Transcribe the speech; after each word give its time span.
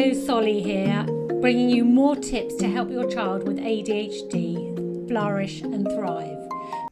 Hello, 0.00 0.14
Solly 0.14 0.62
here, 0.62 1.04
bringing 1.42 1.68
you 1.68 1.84
more 1.84 2.16
tips 2.16 2.54
to 2.54 2.66
help 2.66 2.90
your 2.90 3.06
child 3.10 3.46
with 3.46 3.58
ADHD 3.58 5.06
flourish 5.06 5.60
and 5.60 5.86
thrive. 5.90 6.38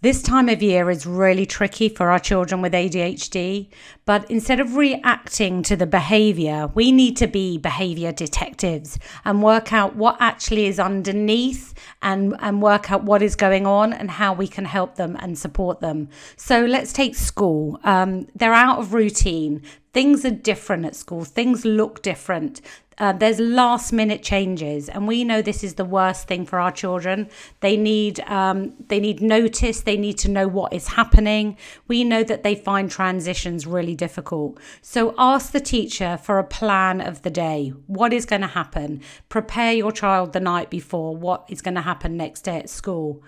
This 0.03 0.21
time 0.21 0.51
of 0.51 0.63
year 0.63 0.91
is 0.91 1.07
really 1.07 1.47
tricky 1.47 1.89
for 1.89 2.11
our 2.11 2.19
children 2.19 2.61
with 2.61 2.75
ADHD, 2.75 3.71
but 4.05 4.31
instead 4.31 4.61
of 4.61 4.77
reacting 4.77 5.63
to 5.63 5.75
the 5.75 5.87
behavior, 5.87 6.71
we 6.75 6.93
need 6.93 7.17
to 7.17 7.27
be 7.27 7.57
behavior 7.57 8.13
detectives 8.13 8.99
and 9.25 9.43
work 9.43 9.73
out 9.73 9.97
what 9.97 10.19
actually 10.21 10.67
is 10.67 10.79
underneath 10.79 11.73
and, 12.03 12.37
and 12.41 12.61
work 12.61 12.93
out 12.93 13.05
what 13.05 13.23
is 13.23 13.37
going 13.37 13.67
on 13.67 13.95
and 13.95 14.11
how 14.11 14.35
we 14.35 14.47
can 14.47 14.67
help 14.67 14.97
them 14.97 15.17
and 15.19 15.39
support 15.39 15.81
them. 15.81 16.11
So 16.37 16.67
let's 16.67 16.93
take 16.93 17.15
school. 17.15 17.81
Um, 17.85 18.29
they're 18.35 18.53
out 18.53 18.79
of 18.79 18.93
routine. 18.93 19.63
Things 19.95 20.27
are 20.27 20.31
different 20.31 20.85
at 20.85 20.95
school, 20.95 21.25
things 21.25 21.65
look 21.65 22.03
different. 22.03 22.61
Uh, 22.99 23.13
there's 23.13 23.39
last 23.39 23.93
minute 23.93 24.23
changes, 24.23 24.89
and 24.89 25.07
we 25.07 25.25
know 25.25 25.41
this 25.41 25.63
is 25.63 25.75
the 25.75 25.85
worst 25.85 26.27
thing 26.27 26.45
for 26.45 26.59
our 26.59 26.73
children. 26.73 27.29
They 27.61 27.77
need 27.77 28.21
um, 28.21 28.75
they 28.89 29.01
need 29.01 29.21
notice. 29.21 29.83
They 29.83 29.97
need 29.97 30.19
to 30.19 30.31
know 30.31 30.49
what 30.49 30.73
is 30.73 30.89
happening. 30.89 31.57
We 31.87 32.05
know 32.05 32.25
that 32.25 32.43
they 32.43 32.55
find 32.55 32.91
transitions 32.91 33.67
really 33.67 33.95
difficult. 33.95 34.59
So 34.83 35.15
ask 35.17 35.53
the 35.53 35.61
teacher 35.61 36.19
for 36.23 36.39
a 36.39 36.45
plan 36.45 37.01
of 37.01 37.23
the 37.23 37.31
day. 37.31 37.73
What 37.87 38.13
is 38.13 38.27
going 38.27 38.43
to 38.43 38.49
happen? 38.49 39.03
Prepare 39.29 39.73
your 39.73 39.93
child 39.93 40.33
the 40.33 40.41
night 40.41 40.71
before. 40.71 41.17
What 41.17 41.45
is 41.49 41.63
going 41.63 41.77
to 41.77 41.81
happen 41.83 42.17
next 42.17 42.43
day 42.43 42.59
at 42.59 42.69
school? 42.69 43.23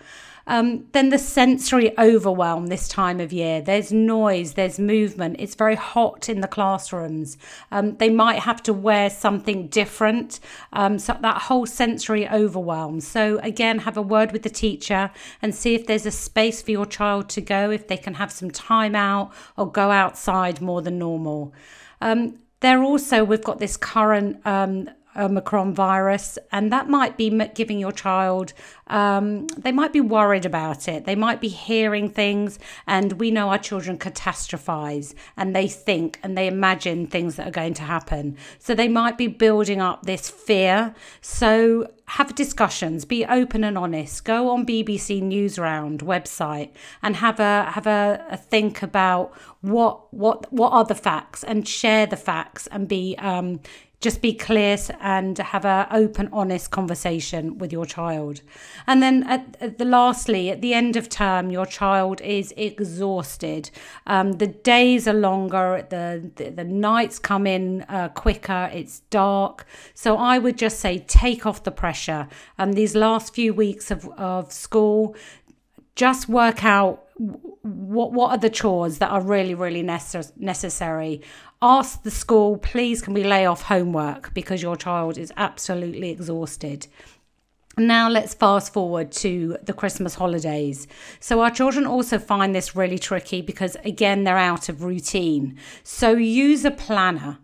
Um, 0.50 0.86
then 0.90 1.10
the 1.10 1.18
sensory 1.18 1.96
overwhelm 1.96 2.66
this 2.66 2.88
time 2.88 3.20
of 3.20 3.32
year. 3.32 3.62
There's 3.62 3.92
noise, 3.92 4.54
there's 4.54 4.80
movement. 4.80 5.36
It's 5.38 5.54
very 5.54 5.76
hot 5.76 6.28
in 6.28 6.40
the 6.40 6.48
classrooms. 6.48 7.38
Um, 7.70 7.96
they 7.98 8.10
might 8.10 8.40
have 8.40 8.60
to 8.64 8.72
wear 8.72 9.10
something 9.10 9.68
different. 9.68 10.40
Um, 10.72 10.98
so 10.98 11.16
that 11.20 11.42
whole 11.42 11.66
sensory 11.66 12.28
overwhelm. 12.28 13.00
So 13.00 13.38
again, 13.44 13.78
have 13.78 13.96
a 13.96 14.02
word 14.02 14.32
with 14.32 14.42
the 14.42 14.50
teacher 14.50 15.12
and 15.40 15.54
see 15.54 15.76
if 15.76 15.86
there's 15.86 16.04
a 16.04 16.10
space 16.10 16.60
for 16.60 16.72
your 16.72 16.86
child 16.86 17.28
to 17.28 17.40
go, 17.40 17.70
if 17.70 17.86
they 17.86 17.96
can 17.96 18.14
have 18.14 18.32
some 18.32 18.50
time 18.50 18.96
out 18.96 19.32
or 19.56 19.70
go 19.70 19.92
outside 19.92 20.60
more 20.60 20.82
than 20.82 20.98
normal. 20.98 21.54
Um, 22.00 22.40
there 22.58 22.82
also, 22.82 23.22
we've 23.22 23.44
got 23.44 23.60
this 23.60 23.76
current 23.76 24.44
um, 24.44 24.90
Omicron 25.16 25.74
virus, 25.74 26.38
and 26.52 26.72
that 26.72 26.88
might 26.88 27.16
be 27.16 27.30
giving 27.54 27.78
your 27.78 27.92
child, 27.92 28.52
um, 28.86 29.46
they 29.48 29.72
might 29.72 29.92
be 29.92 30.00
worried 30.00 30.44
about 30.44 30.88
it. 30.88 31.04
They 31.04 31.16
might 31.16 31.40
be 31.40 31.48
hearing 31.48 32.08
things, 32.08 32.58
and 32.86 33.14
we 33.14 33.30
know 33.30 33.50
our 33.50 33.58
children 33.58 33.98
catastrophize 33.98 35.14
and 35.36 35.54
they 35.54 35.68
think 35.68 36.18
and 36.22 36.36
they 36.36 36.46
imagine 36.46 37.06
things 37.06 37.36
that 37.36 37.48
are 37.48 37.52
going 37.52 37.74
to 37.74 37.82
happen. 37.82 38.36
So 38.58 38.74
they 38.74 38.88
might 38.88 39.16
be 39.16 39.26
building 39.26 39.80
up 39.80 40.04
this 40.04 40.28
fear. 40.28 40.94
So 41.20 41.90
have 42.06 42.34
discussions, 42.34 43.04
be 43.04 43.24
open 43.24 43.62
and 43.62 43.78
honest. 43.78 44.24
Go 44.24 44.50
on 44.50 44.66
BBC 44.66 45.22
Newsround 45.22 45.98
website 46.00 46.70
and 47.02 47.16
have 47.16 47.38
a 47.38 47.70
have 47.70 47.86
a, 47.86 48.24
a 48.30 48.36
think 48.36 48.82
about 48.82 49.32
what 49.60 50.12
what 50.12 50.52
what 50.52 50.72
are 50.72 50.84
the 50.84 50.94
facts 50.96 51.44
and 51.44 51.68
share 51.68 52.06
the 52.06 52.16
facts 52.16 52.66
and 52.68 52.88
be 52.88 53.14
um, 53.18 53.60
just 54.00 54.22
be 54.22 54.32
clear 54.32 54.76
and 55.00 55.36
have 55.36 55.64
an 55.64 55.86
open 55.90 56.28
honest 56.32 56.70
conversation 56.70 57.58
with 57.58 57.70
your 57.70 57.84
child. 57.84 58.40
And 58.86 59.02
then 59.02 59.24
at, 59.24 59.56
at, 59.60 59.78
the 59.78 59.84
lastly 59.84 60.50
at 60.50 60.62
the 60.62 60.72
end 60.72 60.96
of 60.96 61.08
term 61.08 61.50
your 61.50 61.66
child 61.66 62.20
is 62.22 62.54
exhausted. 62.56 63.70
Um, 64.06 64.32
the 64.32 64.46
days 64.46 65.06
are 65.06 65.14
longer 65.14 65.86
the, 65.90 66.30
the, 66.36 66.50
the 66.50 66.64
nights 66.64 67.18
come 67.18 67.46
in 67.46 67.82
uh, 67.88 68.08
quicker 68.08 68.70
it's 68.72 69.00
dark. 69.10 69.66
So 69.94 70.16
i 70.16 70.38
would 70.38 70.56
just 70.56 70.80
say 70.80 71.00
take 71.00 71.44
off 71.44 71.64
the 71.64 71.70
pressure. 71.70 72.28
Um, 72.58 72.72
these 72.72 72.94
last 72.94 73.34
few 73.34 73.52
weeks 73.52 73.90
of, 73.90 74.08
of 74.10 74.52
school 74.52 75.14
just 75.94 76.28
work 76.28 76.64
out 76.64 77.04
what 77.90 78.12
what 78.12 78.30
are 78.30 78.38
the 78.38 78.50
chores 78.50 78.98
that 78.98 79.10
are 79.10 79.20
really 79.20 79.54
really 79.54 79.82
necess- 79.82 80.32
necessary 80.36 81.20
ask 81.60 82.02
the 82.04 82.10
school 82.10 82.56
please 82.58 83.02
can 83.02 83.12
we 83.14 83.24
lay 83.24 83.44
off 83.46 83.62
homework 83.62 84.32
because 84.32 84.62
your 84.62 84.76
child 84.76 85.18
is 85.18 85.32
absolutely 85.36 86.10
exhausted 86.10 86.86
now 87.76 88.08
let's 88.08 88.34
fast 88.34 88.72
forward 88.72 89.12
to 89.12 89.56
the 89.62 89.72
Christmas 89.72 90.16
holidays. 90.16 90.88
So 91.20 91.40
our 91.40 91.50
children 91.50 91.86
also 91.86 92.18
find 92.18 92.54
this 92.54 92.74
really 92.74 92.98
tricky 92.98 93.42
because 93.42 93.76
again 93.84 94.24
they're 94.24 94.36
out 94.36 94.68
of 94.68 94.82
routine. 94.82 95.56
So 95.82 96.10
use 96.12 96.64
a 96.64 96.72
planner. 96.72 97.38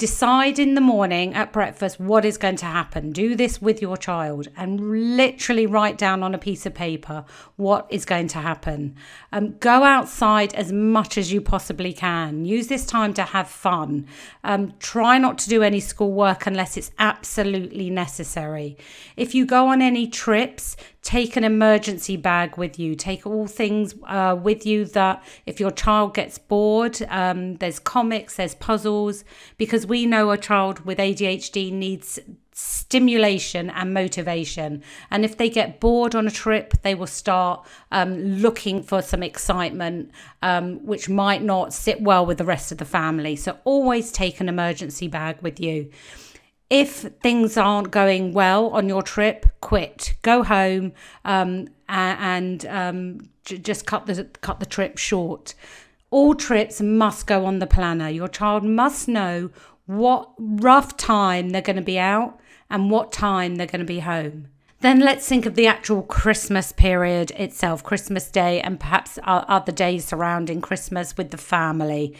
Decide 0.00 0.58
in 0.58 0.76
the 0.76 0.80
morning 0.80 1.34
at 1.34 1.52
breakfast 1.52 2.00
what 2.00 2.24
is 2.24 2.38
going 2.38 2.56
to 2.56 2.64
happen. 2.64 3.12
Do 3.12 3.36
this 3.36 3.60
with 3.60 3.82
your 3.82 3.98
child 3.98 4.48
and 4.56 5.14
literally 5.14 5.66
write 5.66 5.98
down 5.98 6.22
on 6.22 6.34
a 6.34 6.38
piece 6.38 6.64
of 6.64 6.72
paper 6.72 7.26
what 7.56 7.86
is 7.90 8.06
going 8.06 8.28
to 8.28 8.38
happen. 8.38 8.96
Um, 9.30 9.58
go 9.58 9.84
outside 9.84 10.54
as 10.54 10.72
much 10.72 11.18
as 11.18 11.34
you 11.34 11.42
possibly 11.42 11.92
can. 11.92 12.46
Use 12.46 12.68
this 12.68 12.86
time 12.86 13.12
to 13.12 13.24
have 13.24 13.46
fun. 13.46 14.06
Um, 14.42 14.72
try 14.78 15.18
not 15.18 15.36
to 15.40 15.50
do 15.50 15.62
any 15.62 15.80
schoolwork 15.80 16.46
unless 16.46 16.78
it's 16.78 16.92
absolutely 16.98 17.90
necessary. 17.90 18.78
If 19.18 19.34
you 19.34 19.44
go 19.44 19.66
on 19.66 19.82
any 19.82 20.06
trips, 20.06 20.78
take 21.02 21.36
an 21.36 21.44
emergency 21.44 22.16
bag 22.16 22.56
with 22.56 22.78
you. 22.78 22.94
Take 22.94 23.26
all 23.26 23.46
things 23.46 23.94
uh, 24.06 24.38
with 24.40 24.64
you 24.64 24.86
that 24.86 25.22
if 25.44 25.60
your 25.60 25.70
child 25.70 26.14
gets 26.14 26.38
bored, 26.38 27.02
um, 27.08 27.56
there's 27.56 27.78
comics, 27.78 28.36
there's 28.36 28.54
puzzles, 28.54 29.24
because 29.58 29.86
we 29.90 30.06
know 30.06 30.30
a 30.30 30.38
child 30.38 30.86
with 30.86 30.98
ADHD 30.98 31.72
needs 31.72 32.20
stimulation 32.52 33.70
and 33.70 33.92
motivation. 33.92 34.82
And 35.10 35.24
if 35.24 35.36
they 35.36 35.50
get 35.50 35.80
bored 35.80 36.14
on 36.14 36.28
a 36.28 36.30
trip, 36.30 36.74
they 36.82 36.94
will 36.94 37.08
start 37.08 37.66
um, 37.90 38.16
looking 38.16 38.82
for 38.84 39.02
some 39.02 39.22
excitement, 39.22 40.12
um, 40.42 40.86
which 40.86 41.08
might 41.08 41.42
not 41.42 41.74
sit 41.74 42.00
well 42.00 42.24
with 42.24 42.38
the 42.38 42.44
rest 42.44 42.70
of 42.70 42.78
the 42.78 42.84
family. 42.84 43.34
So 43.34 43.58
always 43.64 44.12
take 44.12 44.40
an 44.40 44.48
emergency 44.48 45.08
bag 45.08 45.38
with 45.42 45.58
you. 45.58 45.90
If 46.70 46.92
things 47.20 47.56
aren't 47.56 47.90
going 47.90 48.32
well 48.32 48.68
on 48.68 48.88
your 48.88 49.02
trip, 49.02 49.46
quit. 49.60 50.14
Go 50.22 50.44
home 50.44 50.92
um, 51.24 51.66
and, 51.88 52.64
um, 52.66 53.28
j- 53.44 53.58
just 53.58 53.86
cut 53.86 54.06
the 54.06 54.24
cut 54.40 54.60
the 54.60 54.66
trip 54.66 54.96
short. 54.96 55.54
All 56.10 56.34
trips 56.34 56.80
must 56.80 57.26
go 57.26 57.44
on 57.44 57.58
the 57.58 57.66
planner. 57.66 58.08
Your 58.08 58.28
child 58.28 58.62
must 58.64 59.08
know 59.08 59.50
what 59.90 60.30
rough 60.38 60.96
time 60.96 61.50
they're 61.50 61.60
going 61.60 61.76
to 61.76 61.82
be 61.82 61.98
out 61.98 62.38
and 62.70 62.90
what 62.90 63.10
time 63.10 63.56
they're 63.56 63.66
going 63.66 63.80
to 63.80 63.84
be 63.84 64.00
home. 64.00 64.46
Then 64.80 65.00
let's 65.00 65.28
think 65.28 65.44
of 65.44 65.56
the 65.56 65.66
actual 65.66 66.02
Christmas 66.02 66.72
period 66.72 67.32
itself, 67.32 67.82
Christmas 67.82 68.30
Day, 68.30 68.62
and 68.62 68.80
perhaps 68.80 69.18
other 69.24 69.72
days 69.72 70.06
surrounding 70.06 70.62
Christmas 70.62 71.18
with 71.18 71.32
the 71.32 71.36
family. 71.36 72.16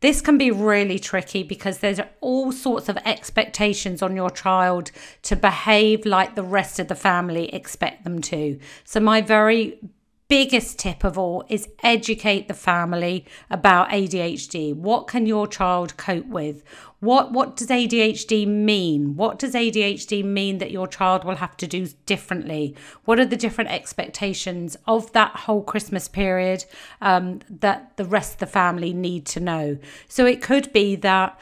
This 0.00 0.20
can 0.20 0.38
be 0.38 0.50
really 0.50 0.98
tricky 0.98 1.42
because 1.42 1.78
there's 1.78 1.98
all 2.20 2.52
sorts 2.52 2.88
of 2.88 2.98
expectations 2.98 4.02
on 4.02 4.14
your 4.14 4.30
child 4.30 4.92
to 5.22 5.34
behave 5.34 6.04
like 6.04 6.34
the 6.34 6.42
rest 6.42 6.78
of 6.78 6.88
the 6.88 6.94
family 6.94 7.52
expect 7.52 8.04
them 8.04 8.20
to. 8.22 8.60
So, 8.84 9.00
my 9.00 9.22
very 9.22 9.80
biggest 10.28 10.78
tip 10.78 11.04
of 11.04 11.18
all 11.18 11.44
is 11.48 11.68
educate 11.82 12.48
the 12.48 12.54
family 12.54 13.24
about 13.50 13.90
ADHD. 13.90 14.74
What 14.74 15.06
can 15.06 15.26
your 15.26 15.46
child 15.46 15.96
cope 15.96 16.26
with? 16.26 16.62
What 17.00 17.32
what 17.32 17.56
does 17.56 17.68
ADHD 17.68 18.46
mean? 18.46 19.16
What 19.16 19.38
does 19.38 19.52
ADHD 19.52 20.24
mean 20.24 20.58
that 20.58 20.70
your 20.70 20.86
child 20.86 21.24
will 21.24 21.36
have 21.36 21.56
to 21.58 21.66
do 21.66 21.86
differently? 22.06 22.74
What 23.04 23.20
are 23.20 23.26
the 23.26 23.36
different 23.36 23.70
expectations 23.70 24.76
of 24.86 25.12
that 25.12 25.36
whole 25.36 25.62
Christmas 25.62 26.08
period 26.08 26.64
um, 27.02 27.40
that 27.50 27.96
the 27.96 28.06
rest 28.06 28.34
of 28.34 28.38
the 28.38 28.46
family 28.46 28.94
need 28.94 29.26
to 29.26 29.40
know? 29.40 29.78
So 30.08 30.24
it 30.24 30.40
could 30.40 30.72
be 30.72 30.96
that 30.96 31.40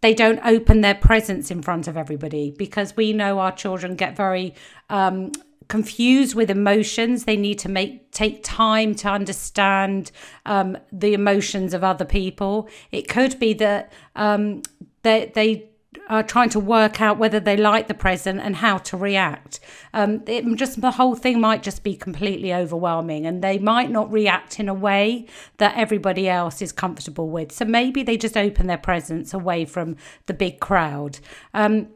they 0.00 0.14
don't 0.14 0.40
open 0.44 0.80
their 0.80 0.94
presents 0.94 1.50
in 1.50 1.62
front 1.62 1.88
of 1.88 1.96
everybody 1.96 2.54
because 2.56 2.96
we 2.96 3.12
know 3.12 3.38
our 3.40 3.50
children 3.50 3.96
get 3.96 4.16
very 4.16 4.54
um, 4.90 5.32
confused 5.68 6.34
with 6.34 6.50
emotions. 6.50 7.24
They 7.24 7.36
need 7.36 7.58
to 7.60 7.68
make 7.68 8.10
take 8.10 8.42
time 8.42 8.94
to 8.96 9.08
understand 9.08 10.10
um, 10.46 10.76
the 10.90 11.14
emotions 11.14 11.74
of 11.74 11.84
other 11.84 12.04
people. 12.04 12.68
It 12.90 13.08
could 13.08 13.38
be 13.38 13.52
that 13.54 13.92
um, 14.16 14.62
they 15.02 15.30
they 15.34 15.68
are 16.08 16.22
trying 16.22 16.48
to 16.50 16.60
work 16.60 17.00
out 17.00 17.18
whether 17.18 17.40
they 17.40 17.56
like 17.56 17.86
the 17.86 17.94
present 17.94 18.40
and 18.40 18.56
how 18.56 18.78
to 18.78 18.96
react. 18.96 19.60
Um, 19.92 20.22
it 20.26 20.44
just 20.56 20.80
the 20.80 20.92
whole 20.92 21.14
thing 21.14 21.40
might 21.40 21.62
just 21.62 21.82
be 21.82 21.96
completely 21.96 22.52
overwhelming, 22.52 23.26
and 23.26 23.42
they 23.42 23.58
might 23.58 23.90
not 23.90 24.10
react 24.10 24.58
in 24.58 24.68
a 24.68 24.74
way 24.74 25.26
that 25.58 25.76
everybody 25.76 26.28
else 26.28 26.62
is 26.62 26.72
comfortable 26.72 27.28
with. 27.28 27.52
So 27.52 27.64
maybe 27.64 28.02
they 28.02 28.16
just 28.16 28.36
open 28.36 28.66
their 28.66 28.78
presents 28.78 29.34
away 29.34 29.64
from 29.64 29.96
the 30.26 30.34
big 30.34 30.60
crowd. 30.60 31.18
Um, 31.52 31.88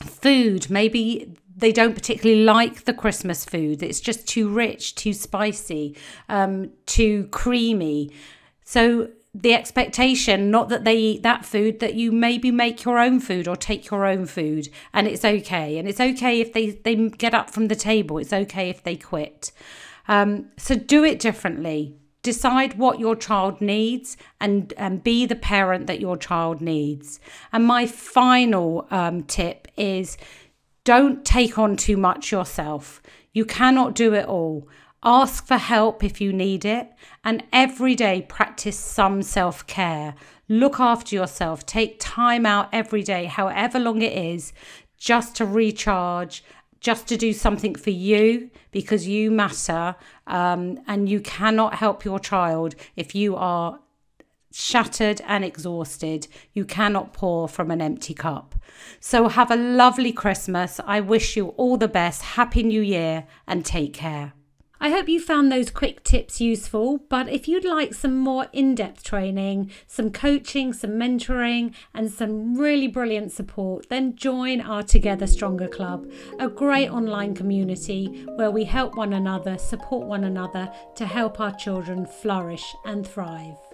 food, 0.00 0.68
maybe 0.70 1.36
they 1.56 1.72
don't 1.72 1.94
particularly 1.94 2.44
like 2.44 2.84
the 2.84 2.94
Christmas 2.94 3.44
food. 3.44 3.82
It's 3.82 4.00
just 4.00 4.26
too 4.26 4.48
rich, 4.48 4.94
too 4.94 5.12
spicy, 5.12 5.96
um, 6.28 6.70
too 6.86 7.28
creamy. 7.30 8.10
So 8.64 9.08
the 9.34 9.54
expectation 9.54 10.50
not 10.50 10.68
that 10.68 10.84
they 10.84 10.96
eat 10.96 11.22
that 11.22 11.44
food 11.44 11.80
that 11.80 11.94
you 11.94 12.12
maybe 12.12 12.50
make 12.50 12.84
your 12.84 12.98
own 12.98 13.18
food 13.18 13.48
or 13.48 13.56
take 13.56 13.90
your 13.90 14.04
own 14.04 14.26
food 14.26 14.68
and 14.92 15.06
it's 15.06 15.24
okay. 15.24 15.78
And 15.78 15.88
it's 15.88 16.00
okay 16.00 16.40
if 16.40 16.52
they 16.52 16.70
they 16.70 17.08
get 17.08 17.34
up 17.34 17.50
from 17.50 17.68
the 17.68 17.76
table. 17.76 18.18
It's 18.18 18.32
okay 18.32 18.68
if 18.68 18.82
they 18.82 18.96
quit. 18.96 19.52
Um, 20.08 20.50
so 20.56 20.74
do 20.74 21.04
it 21.04 21.18
differently. 21.18 21.96
Decide 22.22 22.78
what 22.78 23.00
your 23.00 23.16
child 23.16 23.60
needs 23.60 24.16
and, 24.40 24.72
and 24.76 25.02
be 25.02 25.26
the 25.26 25.34
parent 25.34 25.88
that 25.88 25.98
your 25.98 26.16
child 26.16 26.60
needs. 26.60 27.18
And 27.52 27.64
my 27.64 27.86
final 27.86 28.86
um, 28.92 29.24
tip 29.24 29.66
is 29.76 30.16
don't 30.84 31.24
take 31.24 31.58
on 31.58 31.76
too 31.76 31.96
much 31.96 32.30
yourself 32.30 33.02
you 33.32 33.44
cannot 33.44 33.94
do 33.94 34.14
it 34.14 34.26
all 34.26 34.68
Ask 35.04 35.48
for 35.48 35.56
help 35.56 36.04
if 36.04 36.20
you 36.20 36.32
need 36.32 36.64
it, 36.64 36.88
and 37.24 37.42
every 37.52 37.96
day 37.96 38.24
practice 38.28 38.78
some 38.78 39.22
self 39.22 39.66
care. 39.66 40.14
Look 40.48 40.78
after 40.78 41.16
yourself. 41.16 41.66
Take 41.66 41.96
time 41.98 42.46
out 42.46 42.68
every 42.72 43.02
day, 43.02 43.24
however 43.24 43.80
long 43.80 44.00
it 44.00 44.12
is, 44.12 44.52
just 44.96 45.34
to 45.36 45.44
recharge, 45.44 46.44
just 46.78 47.08
to 47.08 47.16
do 47.16 47.32
something 47.32 47.74
for 47.74 47.90
you 47.90 48.50
because 48.70 49.08
you 49.08 49.32
matter. 49.32 49.96
Um, 50.28 50.78
and 50.86 51.08
you 51.08 51.18
cannot 51.18 51.74
help 51.74 52.04
your 52.04 52.20
child 52.20 52.76
if 52.94 53.12
you 53.12 53.34
are 53.34 53.80
shattered 54.54 55.20
and 55.26 55.44
exhausted. 55.44 56.28
You 56.52 56.64
cannot 56.64 57.12
pour 57.12 57.48
from 57.48 57.70
an 57.70 57.80
empty 57.80 58.14
cup. 58.14 58.54
So, 59.00 59.28
have 59.28 59.50
a 59.50 59.56
lovely 59.56 60.12
Christmas. 60.12 60.80
I 60.86 61.00
wish 61.00 61.36
you 61.36 61.48
all 61.58 61.76
the 61.76 61.88
best. 61.88 62.22
Happy 62.22 62.62
New 62.62 62.82
Year 62.82 63.26
and 63.46 63.64
take 63.64 63.94
care. 63.94 64.32
I 64.84 64.90
hope 64.90 65.08
you 65.08 65.20
found 65.20 65.52
those 65.52 65.70
quick 65.70 66.02
tips 66.02 66.40
useful. 66.40 66.98
But 67.08 67.28
if 67.28 67.46
you'd 67.46 67.64
like 67.64 67.94
some 67.94 68.18
more 68.18 68.48
in 68.52 68.74
depth 68.74 69.04
training, 69.04 69.70
some 69.86 70.10
coaching, 70.10 70.72
some 70.72 70.90
mentoring, 70.90 71.72
and 71.94 72.10
some 72.10 72.56
really 72.56 72.88
brilliant 72.88 73.30
support, 73.30 73.88
then 73.90 74.16
join 74.16 74.60
our 74.60 74.82
Together 74.82 75.28
Stronger 75.28 75.68
Club, 75.68 76.10
a 76.40 76.48
great 76.48 76.88
online 76.88 77.32
community 77.32 78.26
where 78.34 78.50
we 78.50 78.64
help 78.64 78.96
one 78.96 79.12
another, 79.12 79.56
support 79.56 80.08
one 80.08 80.24
another 80.24 80.68
to 80.96 81.06
help 81.06 81.38
our 81.38 81.54
children 81.54 82.04
flourish 82.04 82.74
and 82.84 83.06
thrive. 83.06 83.71